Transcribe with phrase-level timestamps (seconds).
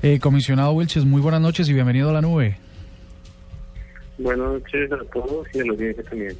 [0.00, 2.56] Eh, comisionado Wilches, muy buenas noches y bienvenido a la nube.
[4.16, 6.36] Buenas noches a todos y a los audiencia también.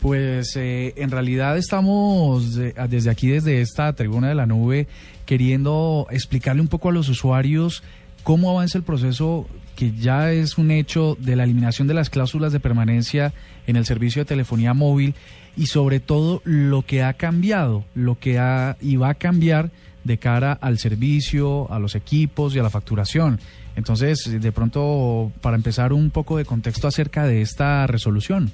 [0.00, 4.88] Pues eh, en realidad estamos eh, desde aquí, desde esta tribuna de la nube,
[5.24, 7.84] queriendo explicarle un poco a los usuarios
[8.24, 12.52] cómo avanza el proceso que ya es un hecho de la eliminación de las cláusulas
[12.52, 13.32] de permanencia
[13.68, 15.14] en el servicio de telefonía móvil
[15.56, 19.70] y sobre todo lo que ha cambiado, lo que ha y va a cambiar
[20.04, 23.40] de cara al servicio, a los equipos y a la facturación.
[23.76, 28.50] Entonces, de pronto, para empezar un poco de contexto acerca de esta resolución.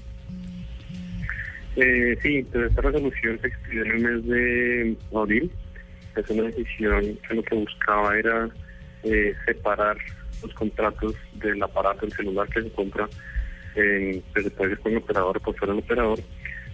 [1.77, 5.51] Eh, sí, entonces esta resolución se expidió en el mes de abril.
[6.17, 8.49] Es una decisión que lo que buscaba era
[9.05, 9.97] eh, separar
[10.43, 13.09] los contratos del aparato, el celular que se compra
[13.77, 16.19] en, pues, se puede con el operador por fuera del operador,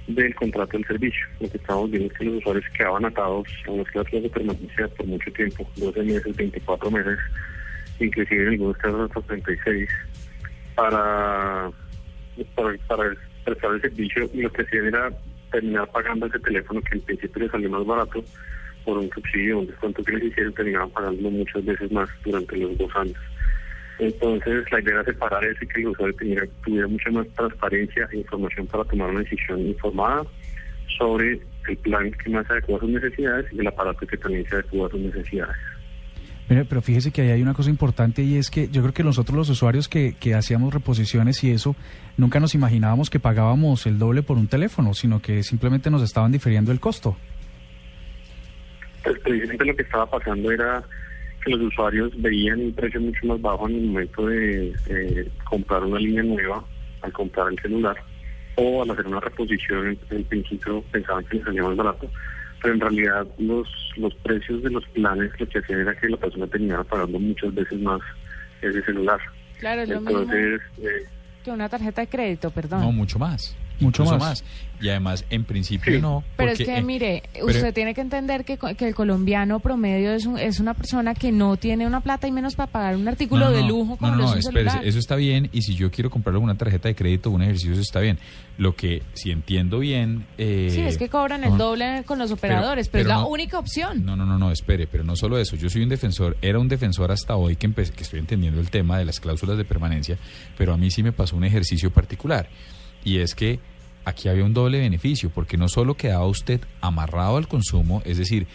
[0.07, 1.27] del contrato del servicio.
[1.41, 4.89] Lo que estamos viendo es que los usuarios quedaban atados a unas cláusulas de permanencia
[4.89, 7.19] por mucho tiempo, 12 meses, 24 meses,
[8.01, 9.89] inclusive en algunos casos hasta 36,
[10.75, 11.71] para,
[12.55, 15.11] para, para prestar el servicio y lo que hacían era
[15.51, 18.23] terminar pagando ese teléfono que en principio les salió más barato
[18.85, 22.79] por un subsidio, un descuento que les hicieron, terminaban pagando muchas veces más durante los
[22.79, 23.17] dos años.
[23.99, 28.09] Entonces, la idea era separar eso y que el usuario tuviera, tuviera mucha más transparencia
[28.13, 30.23] e información para tomar una decisión informada
[30.99, 34.47] sobre el plan que más se adecua a sus necesidades y el aparato que también
[34.49, 35.57] se adecua a sus necesidades.
[36.49, 39.03] Mire, pero fíjese que ahí hay una cosa importante y es que yo creo que
[39.03, 41.75] nosotros los usuarios que, que hacíamos reposiciones y eso,
[42.17, 46.31] nunca nos imaginábamos que pagábamos el doble por un teléfono, sino que simplemente nos estaban
[46.31, 47.17] difiriendo el costo.
[49.03, 50.85] Pues precisamente lo que estaba pasando era
[51.47, 55.85] que los usuarios veían un precio mucho más bajo en el momento de eh, comprar
[55.85, 56.65] una línea nueva
[57.03, 57.97] al comprar el celular
[58.57, 62.11] o al hacer una reposición en, en principio pensaban que les salía más barato
[62.61, 66.17] pero en realidad los los precios de los planes lo que hacían era que la
[66.17, 68.01] persona terminara pagando muchas veces más
[68.61, 69.21] ese celular
[69.59, 71.07] Claro, es lo entonces mismo eh,
[71.47, 72.81] que una tarjeta de crédito, perdón.
[72.81, 73.57] No, mucho más.
[73.81, 74.45] Mucho más.
[74.79, 76.01] Y además, en principio Sí.
[76.03, 76.23] no.
[76.37, 80.13] Pero es que, eh, mire, pero- usted tiene que entender que, que el colombiano promedio
[80.13, 83.09] es, un- es una persona que no tiene una plata y menos para pagar un
[83.09, 83.69] artículo no, de no.
[83.69, 86.57] lujo como No, no, no, espérese, eso está bien y si yo quiero comprar alguna
[86.59, 88.19] tarjeta de crédito o un ejercicio, eso está bien.
[88.59, 90.27] Lo que, si entiendo bien...
[90.37, 93.29] eh, Sí, es que cobran el doble con los operadores, pero, pero es la no-
[93.29, 94.05] única opción.
[94.05, 95.57] No, no, no, no, espere, pero no solo eso.
[95.57, 98.69] Yo soy un defensor, era un defensor hasta hoy que, empe- que estoy entendiendo el
[98.69, 100.19] tema de las cláusulas de permanencia,
[100.59, 102.49] pero a mí sí me pasó un ejercicio particular.
[103.07, 103.61] Y es que
[104.05, 108.47] aquí había un doble beneficio, porque no solo quedaba usted amarrado al consumo, es decir,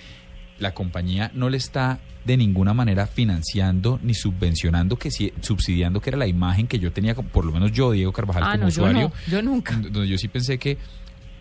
[0.60, 6.10] la compañía no le está de ninguna manera financiando ni subvencionando, que sí- subsidiando que
[6.12, 8.70] era la imagen que yo tenía, por lo menos yo, Diego Carvajal, ah, como no,
[8.70, 9.82] yo usuario no, yo nunca.
[9.82, 10.78] yo sí pensé que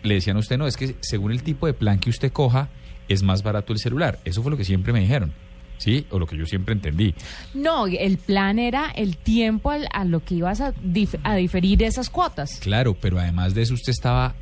[0.03, 2.69] le decían a usted, no, es que según el tipo de plan que usted coja,
[3.09, 4.19] es más barato el celular.
[4.25, 5.33] Eso fue lo que siempre me dijeron,
[5.81, 6.05] ¿sí?
[6.11, 7.13] O lo que yo siempre entendí.
[7.53, 11.81] No, el plan era el tiempo al- a lo que ibas a, dif- a diferir
[11.83, 12.59] esas cuotas.
[12.61, 14.35] Claro, pero además de eso usted estaba...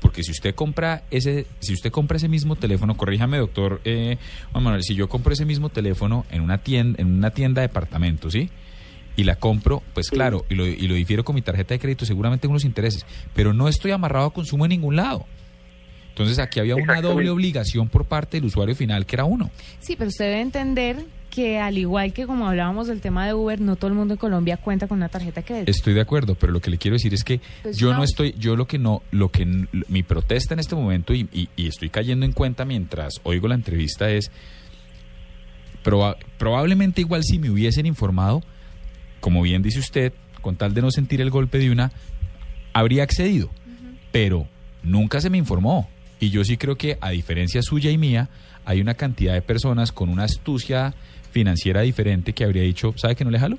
[0.00, 4.16] Porque si usted compra ese, si usted compra ese mismo teléfono, corríjame, doctor eh,
[4.52, 7.68] Juan Manuel, si yo compro ese mismo teléfono en una tienda, en una tienda de
[7.68, 8.48] departamento, ¿sí?
[9.14, 12.06] Y la compro, pues claro, y lo, y lo difiero con mi tarjeta de crédito,
[12.06, 13.04] seguramente unos intereses,
[13.34, 15.26] pero no estoy amarrado a consumo en ningún lado.
[16.14, 19.50] Entonces aquí había una doble obligación por parte del usuario final, que era uno.
[19.80, 23.60] Sí, pero usted debe entender que al igual que como hablábamos del tema de Uber,
[23.60, 25.70] no todo el mundo en Colombia cuenta con una tarjeta de crédito.
[25.72, 27.98] Estoy de acuerdo, pero lo que le quiero decir es que Pues yo no.
[27.98, 29.44] no estoy, yo lo que no, lo que
[29.88, 33.56] mi protesta en este momento y, y- y estoy cayendo en cuenta mientras oigo la
[33.56, 34.30] entrevista es
[35.82, 38.42] proba- probablemente igual si me hubiesen informado,
[39.20, 41.90] como bien dice usted, con tal de no sentir el golpe de una,
[42.72, 43.50] habría accedido,
[44.12, 44.46] pero
[44.84, 45.88] nunca se me informó.
[46.24, 48.30] Y yo sí creo que a diferencia suya y mía,
[48.64, 50.94] hay una cantidad de personas con una astucia
[51.32, 53.58] financiera diferente que habría dicho, ¿sabe que no le jalo?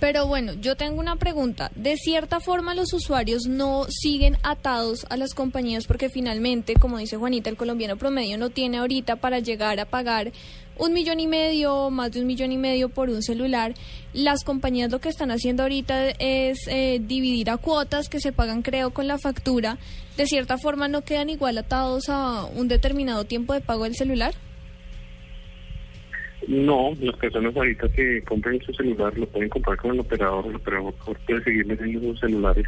[0.00, 1.70] Pero bueno, yo tengo una pregunta.
[1.74, 7.16] De cierta forma los usuarios no siguen atados a las compañías porque finalmente, como dice
[7.16, 10.32] Juanita, el colombiano promedio no tiene ahorita para llegar a pagar
[10.78, 13.74] un millón y medio, más de un millón y medio por un celular.
[14.12, 18.62] Las compañías lo que están haciendo ahorita es eh, dividir a cuotas que se pagan
[18.62, 19.78] creo con la factura.
[20.16, 24.34] De cierta forma no quedan igual atados a un determinado tiempo de pago del celular.
[26.48, 30.56] No, las personas ahorita que compren su celular lo pueden comprar con el operador, el
[30.56, 30.94] operador
[31.26, 32.64] puede seguir vendiendo sus celulares,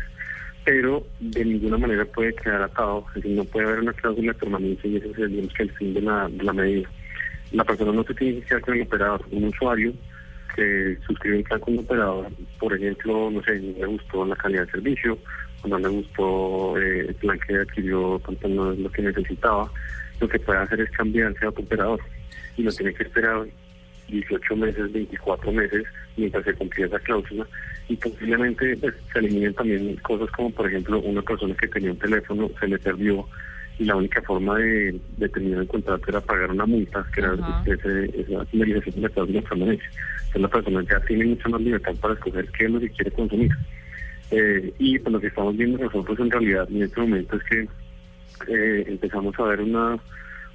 [0.65, 4.39] pero de ninguna manera puede quedar atado, es decir, no puede haber una cláusula de
[4.39, 5.19] permanencia y ese es
[5.61, 6.89] el fin de la, la medida.
[7.53, 9.95] La persona no se tiene que quedar con el operador, un usuario
[10.57, 12.27] que suscribe un plan con un operador,
[12.59, 15.19] por ejemplo, no sé, le gustó la calidad de servicio,
[15.63, 19.71] o no le gustó eh, el plan que adquirió, tanto no es lo que necesitaba,
[20.19, 22.01] lo que puede hacer es cambiarse a otro operador
[22.57, 23.47] y no tiene que esperar
[24.09, 25.85] 18 meses, 24 meses,
[26.17, 27.47] mientras se cumplía esa cláusula.
[27.89, 31.99] Y posiblemente pues, se eliminen también cosas como, por ejemplo, una persona que tenía un
[31.99, 33.27] teléfono, se le perdió
[33.79, 37.35] y la única forma de, de terminar el contrato era pagar una multa, que era
[37.65, 39.89] ese, esa finalización de la cláusula permanencia.
[40.17, 43.11] Entonces la persona ya tiene mucha más libertad para escoger qué es lo que quiere
[43.13, 43.53] consumir.
[44.31, 47.69] Eh, y pues lo que estamos viendo nosotros en realidad en este momento es que
[48.49, 49.99] eh, empezamos a ver una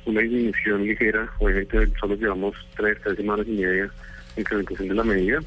[0.05, 3.89] una disminución ligera, obviamente solo llevamos tres, tres semanas y media
[4.35, 5.39] de incrementación de la medida,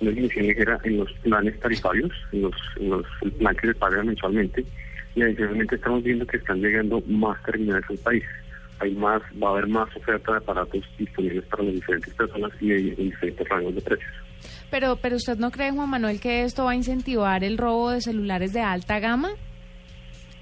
[0.00, 3.06] una disminución ligera en los planes tarifarios, en los, los
[3.38, 4.64] planes que se pagan mensualmente,
[5.14, 8.24] y adicionalmente estamos viendo que están llegando más terminales al país.
[8.80, 12.68] Hay más, va a haber más oferta de aparatos disponibles para las diferentes personas y
[12.68, 14.10] de, diferentes rangos de precios.
[14.70, 18.00] Pero, pero usted no cree, Juan Manuel, que esto va a incentivar el robo de
[18.00, 19.30] celulares de alta gama?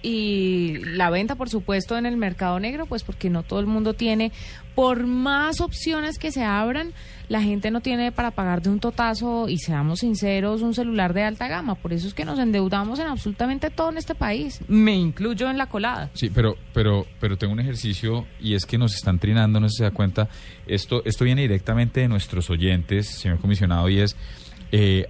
[0.03, 3.95] Y la venta, por supuesto, en el mercado negro, pues porque no todo el mundo
[3.95, 4.33] tiene,
[4.75, 6.93] por más opciones que se abran,
[7.29, 11.23] la gente no tiene para pagar de un totazo y seamos sinceros, un celular de
[11.23, 11.75] alta gama.
[11.75, 14.61] Por eso es que nos endeudamos en absolutamente todo en este país.
[14.69, 16.11] Me incluyo en la colada.
[16.15, 19.85] Sí, pero, pero, pero tengo un ejercicio y es que nos están trinando, no se
[19.85, 20.29] da cuenta.
[20.67, 24.17] Esto, esto viene directamente de nuestros oyentes, señor comisionado, y es
[24.73, 25.07] eh,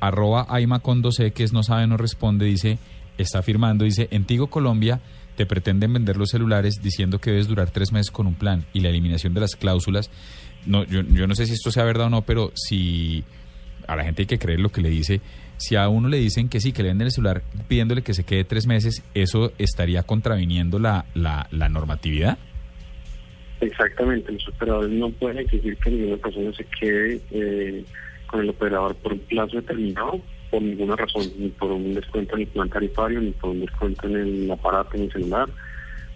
[0.00, 2.78] arroba Aima con 12 que es no sabe, no responde, dice
[3.18, 5.00] está afirmando, dice, en Tigo Colombia
[5.36, 8.80] te pretenden vender los celulares diciendo que debes durar tres meses con un plan y
[8.80, 10.10] la eliminación de las cláusulas.
[10.66, 13.24] No, yo, no sé si esto sea verdad o no, pero si
[13.86, 15.20] a la gente hay que creer lo que le dice,
[15.56, 18.24] si a uno le dicen que sí, que le venden el celular pidiéndole que se
[18.24, 22.38] quede tres meses, ¿eso estaría contraviniendo la, la, la normatividad?
[23.60, 27.84] Exactamente, los operadores no pueden exigir que ninguna persona se quede eh,
[28.26, 30.20] con el operador por un plazo determinado
[30.52, 34.06] por ninguna razón, ni por un descuento en el plan tarifario, ni por un descuento
[34.06, 35.48] en el aparato, en el celular,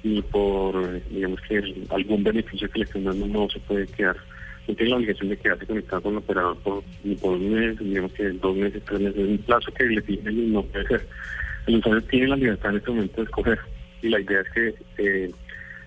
[0.02, 4.16] ni por, digamos que algún beneficio que le estén dando no se puede quedar.
[4.68, 7.78] No tiene la obligación de quedarse conectado con el operador por, ni por un mes,
[7.78, 11.08] digamos que dos meses, tres meses, un plazo que le piden no puede ser.
[11.66, 13.58] El usuario tiene la libertad en este momento de escoger
[14.02, 15.30] y la idea es que eh,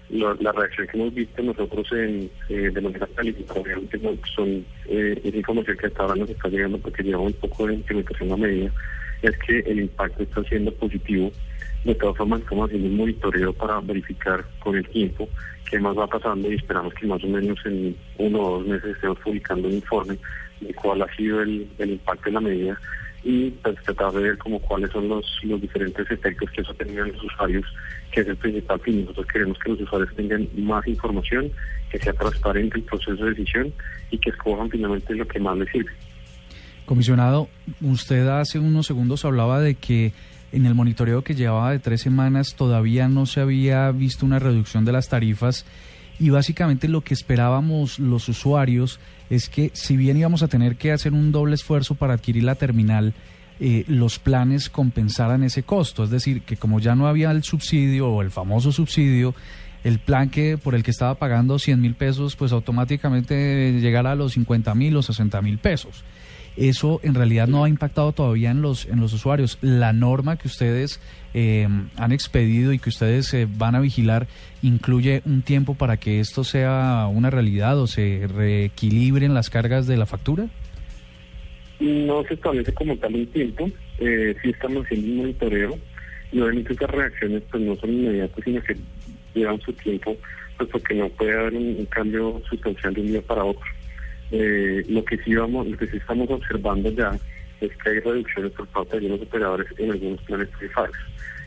[0.10, 4.00] la reacción que hemos visto nosotros en, eh, de manera calificada obviamente
[4.36, 7.76] son eh, es información que hasta ahora nos está llegando porque lleva un poco de
[7.76, 8.72] implementación a medida,
[9.22, 11.32] es que el impacto está siendo positivo.
[11.86, 15.30] De todas formas, estamos haciendo un monitoreo para verificar con el tiempo
[15.70, 18.96] qué más va pasando y esperamos que más o menos en uno o dos meses
[18.96, 20.18] estemos publicando un informe
[20.60, 22.80] de cuál ha sido el, el impacto de la medida
[23.24, 27.06] y pues, tratar de ver como cuáles son los, los diferentes efectos que eso tenido
[27.06, 27.66] en los usuarios,
[28.12, 29.02] que es el principal fin.
[29.02, 31.52] Nosotros queremos que los usuarios tengan más información,
[31.92, 33.74] que sea transparente el proceso de decisión
[34.12, 35.92] y que escojan finalmente lo que más les sirve.
[36.86, 37.50] Comisionado,
[37.82, 40.14] usted hace unos segundos hablaba de que
[40.52, 44.86] en el monitoreo que llevaba de tres semanas todavía no se había visto una reducción
[44.86, 45.66] de las tarifas
[46.20, 49.00] y básicamente lo que esperábamos los usuarios
[49.30, 52.56] es que si bien íbamos a tener que hacer un doble esfuerzo para adquirir la
[52.56, 53.14] terminal,
[53.60, 56.04] eh, los planes compensaran ese costo.
[56.04, 59.34] Es decir, que como ya no había el subsidio o el famoso subsidio,
[59.84, 64.16] el plan que por el que estaba pagando 100 mil pesos, pues automáticamente llegara a
[64.16, 66.04] los 50 mil o 60 mil pesos
[66.68, 69.58] eso en realidad no ha impactado todavía en los, en los usuarios.
[69.62, 71.00] La norma que ustedes
[71.34, 74.28] eh, han expedido y que ustedes eh, van a vigilar
[74.62, 79.98] incluye un tiempo para que esto sea una realidad o se reequilibren las cargas de
[79.98, 80.48] la factura?
[81.80, 85.78] No se establece como tal un tiempo, eh, sí estamos haciendo un monitoreo
[86.32, 88.76] y obviamente esas reacciones pues no son inmediatas sino que
[89.34, 90.16] llevan su tiempo
[90.58, 93.64] pues porque no puede haber un cambio sustancial de un día para otro.
[94.32, 97.12] Eh, lo que sí vamos, lo que sí estamos observando ya
[97.62, 100.98] es que hay reducciones por parte de algunos operadores en algunos planes tarifarios.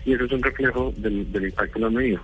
[0.05, 2.23] Y eso es un reflejo del, impacto de la medida.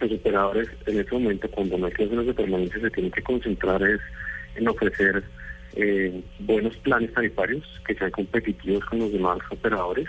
[0.00, 3.82] Los operadores en este momento, cuando no hay clases de permanencia, se tienen que concentrar
[3.82, 4.00] es
[4.56, 5.22] en ofrecer
[5.76, 10.08] eh, buenos planes tarifarios que sean competitivos con los demás operadores,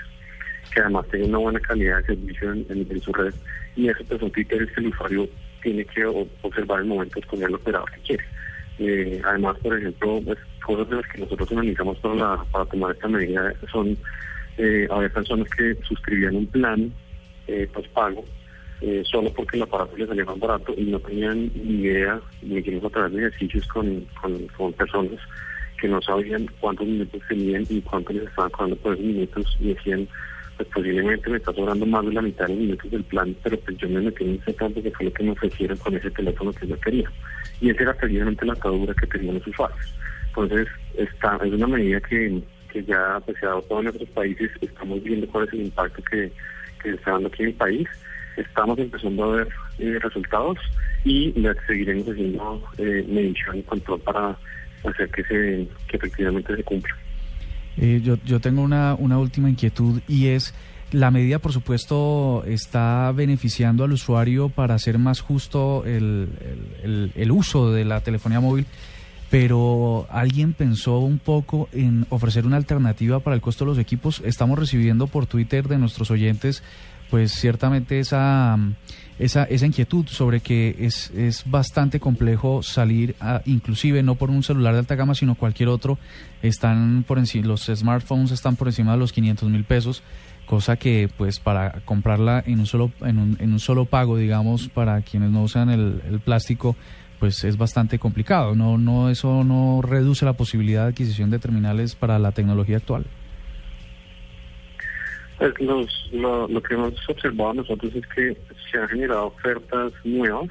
[0.74, 3.34] que además tengan una buena calidad de servicio en, su red.
[3.76, 5.30] Y eso pues, son criterios que el usuario
[5.62, 8.26] tiene que observar en el momento de escoger el operador que quiere.
[8.80, 13.54] Eh, además, por ejemplo, pues, cosas de las que nosotros analizamos para, tomar esta medida
[13.72, 13.98] son,
[14.58, 16.92] eh, había personas que suscribían un plan
[17.48, 18.26] eh, pago
[18.82, 22.58] eh, solo porque el aparato les salía más barato y no tenían ni idea, ni
[22.58, 25.20] hicimos a través de ejercicios con, con, con personas
[25.80, 29.74] que no sabían cuántos minutos tenían y cuánto les estaban cobrando por esos minutos y
[29.74, 30.08] decían,
[30.58, 33.60] pues posiblemente me está sobrando más de la mitad de los minutos del plan, pero
[33.60, 36.12] pues yo me metí en ese plan porque fue lo que me ofrecieron con ese
[36.12, 37.12] teléfono que yo quería.
[37.62, 39.96] Y esa era precisamente la atadura que tenían los usuarios.
[40.28, 44.52] Entonces, está, es una medida que, que ya pues, se ha adoptado en otros países,
[44.62, 46.32] estamos viendo cuál es el impacto que,
[46.82, 47.88] que está dando aquí en el país,
[48.38, 49.48] estamos empezando a ver
[49.80, 50.58] eh, resultados
[51.04, 51.34] y
[51.68, 54.38] seguiremos haciendo eh, medición y control para
[54.84, 56.96] hacer que, se, que efectivamente se cumpla.
[57.78, 60.54] Eh, yo, yo tengo una, una última inquietud y es,
[60.92, 66.30] la medida por supuesto está beneficiando al usuario para hacer más justo el,
[67.16, 68.66] el, uso de la telefonía móvil,
[69.30, 74.22] pero alguien pensó un poco en ofrecer una alternativa para el costo de los equipos.
[74.24, 76.64] Estamos recibiendo por Twitter de nuestros oyentes
[77.10, 78.58] pues ciertamente esa,
[79.20, 84.44] esa, esa inquietud sobre que es, es bastante complejo salir, a, inclusive no por un
[84.44, 85.98] celular de alta gama, sino cualquier otro,
[86.42, 90.04] están por encima, los smartphones están por encima de los 500 mil pesos,
[90.46, 94.70] cosa que pues para comprarla en un solo, en un, en un solo pago, digamos,
[94.70, 96.76] para quienes no usan el, el plástico,
[97.20, 98.56] pues es bastante complicado.
[98.56, 103.06] No, no, eso no reduce la posibilidad de adquisición de terminales para la tecnología actual.
[105.40, 108.38] Los, lo, que hemos observado nosotros es que
[108.72, 110.50] se han generado ofertas nuevas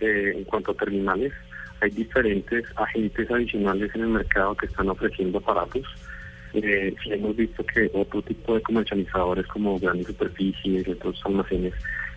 [0.00, 1.32] eh, en cuanto a terminales.
[1.80, 5.84] Hay diferentes agentes adicionales en el mercado que están ofreciendo aparatos.
[6.54, 11.74] Eh, hemos visto que otro tipo de comercializadores como grandes superficies y otros almacenes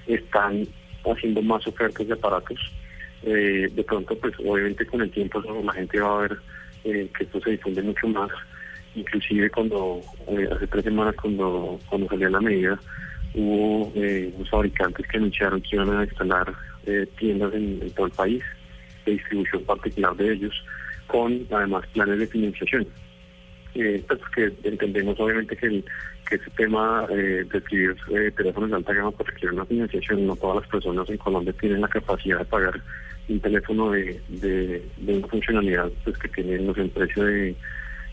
[0.07, 0.65] están
[1.03, 2.59] haciendo más ofertas de aparatos.
[3.23, 6.37] Eh, de pronto, pues obviamente con el tiempo la gente va a ver
[6.85, 8.31] eh, que esto se difunde mucho más
[8.95, 12.79] inclusive cuando eh, hace tres semanas cuando cuando salió la medida
[13.33, 16.53] hubo eh, unos fabricantes que anunciaron que iban a instalar
[16.85, 18.43] eh, tiendas en, todo el país
[19.05, 20.53] de distribución particular de ellos
[21.07, 22.87] con además planes de financiación.
[23.73, 25.85] Eh, pues que entendemos obviamente que el,
[26.27, 27.95] que ese tema de adquirir
[28.35, 30.27] teléfonos de alta gama pues requiere una financiación.
[30.27, 32.81] No todas las personas en Colombia tienen la capacidad de pagar
[33.29, 37.55] un teléfono de, de, de una funcionalidad pues que tiene no sé, el precio de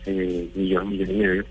[0.08, 1.44] eh, millón, millón y medio,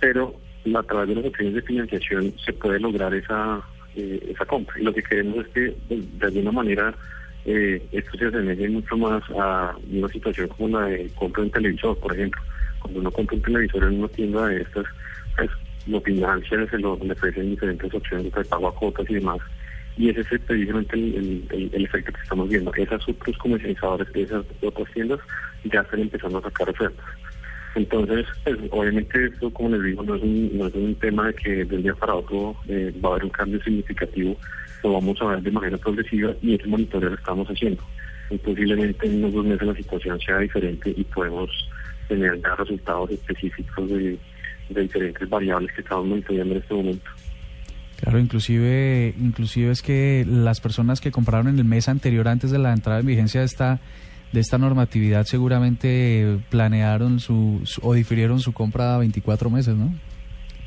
[0.00, 0.34] pero
[0.74, 3.62] a través de las opciones de financiación se puede lograr esa
[3.96, 4.74] eh, esa compra.
[4.78, 6.94] Y lo que queremos es que de, alguna manera
[7.44, 11.52] eh, esto se asemeje mucho más a una situación como la de compra de un
[11.52, 12.42] televisor, por ejemplo.
[12.80, 14.84] Cuando uno compra un televisor en una tienda de estas,
[15.36, 15.50] pues
[15.86, 19.38] lo financia, se lo ofrecen diferentes opciones de pago a cuotas y demás.
[19.96, 22.74] Y ese es precisamente el, efecto que estamos viendo.
[22.74, 25.20] Esas otros comercializadores, esas otras tiendas
[25.64, 27.06] ya están empezando a sacar ofertas.
[27.74, 31.34] Entonces, pues, obviamente esto, como les digo, no es un, no es un tema de
[31.34, 34.36] que del día para otro eh, va a haber un cambio significativo,
[34.82, 37.82] lo vamos a ver de manera progresiva y ese monitoreo lo estamos haciendo.
[38.30, 41.50] Y posiblemente en unos dos meses la situación sea diferente y podemos
[42.08, 44.18] tener ya resultados específicos de,
[44.70, 47.10] de diferentes variables que estamos monitoreando en este momento.
[48.00, 52.58] Claro, inclusive, inclusive es que las personas que compraron en el mes anterior antes de
[52.58, 53.80] la entrada en vigencia de esta
[54.34, 59.94] de esta normatividad seguramente planearon su, su, o difirieron su compra a 24 meses, ¿no?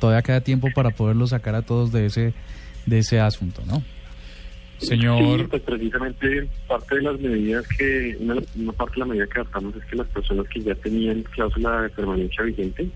[0.00, 2.32] Todavía queda tiempo para poderlo sacar a todos de ese
[2.86, 3.82] de ese asunto, ¿no?
[4.78, 5.40] Señor.
[5.40, 9.40] Sí, pues precisamente parte de las medidas que, una, una, parte de la medida que
[9.40, 12.88] adaptamos es que las personas que ya tenían cláusula de permanencia vigente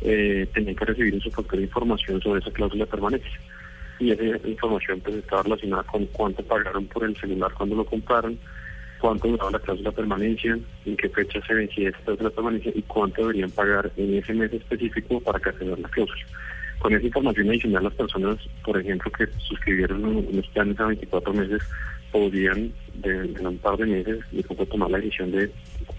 [0.00, 3.40] eh, tenían que recibir en su factor de información sobre esa cláusula de permanencia.
[3.98, 8.38] Y esa información pues estaba relacionada con cuánto pagaron por el celular cuando lo compraron,
[9.00, 13.22] cuánto duraba la cláusula permanencia, en qué fecha se vencía esa cláusula permanencia y cuánto
[13.22, 16.22] deberían pagar en ese mes específico para cancelar la cláusula.
[16.78, 21.62] Con esa información adicional, las personas, por ejemplo, que suscribieron unos planes a 24 meses,
[22.12, 25.50] podrían, de, en un par de meses, de poco tomar la decisión de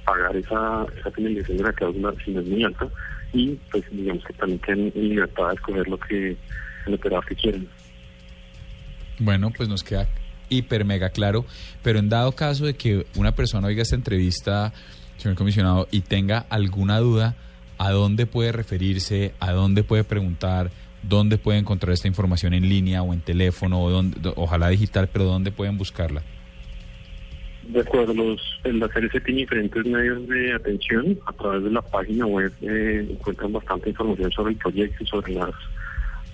[0.06, 2.88] pagar esa, esa finalización de la cláusula si no es muy alta
[3.34, 6.36] y, pues, digamos que también tienen libertad de escoger lo que
[6.88, 7.68] el operador que quieren.
[9.20, 10.08] Bueno, pues nos queda
[10.50, 11.46] hiper mega claro,
[11.84, 14.74] pero en dado caso de que una persona oiga esta entrevista,
[15.18, 17.36] señor comisionado, y tenga alguna duda,
[17.78, 19.34] ¿a dónde puede referirse?
[19.40, 20.72] ¿A dónde puede preguntar?
[21.02, 23.82] ¿Dónde puede encontrar esta información en línea o en teléfono?
[23.82, 26.22] O dónde, ojalá digital, pero ¿dónde pueden buscarla?
[27.70, 31.20] De acuerdo, los, la CRC tiene diferentes medios de atención.
[31.28, 35.34] A través de la página web eh, encuentran bastante información sobre el proyecto y sobre
[35.34, 35.52] las,